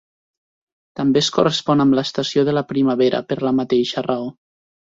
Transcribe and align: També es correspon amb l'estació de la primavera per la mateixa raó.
També 0.99 1.21
es 1.25 1.29
correspon 1.35 1.85
amb 1.85 1.97
l'estació 1.99 2.47
de 2.49 2.57
la 2.59 2.65
primavera 2.73 3.23
per 3.33 3.41
la 3.49 3.55
mateixa 3.63 4.07
raó. 4.09 4.31